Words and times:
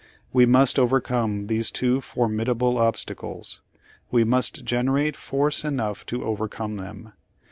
We 0.33 0.47
must 0.47 0.79
overcome 0.79 1.45
these 1.45 1.69
two 1.69 2.01
for 2.01 2.25
midable 2.27 2.79
obstacles. 2.79 3.61
We 4.09 4.23
must 4.23 4.65
generate 4.65 5.15
force 5.15 5.63
enough 5.63 6.07
to 6.07 6.23
overcome 6.23 6.77
them. 6.77 7.13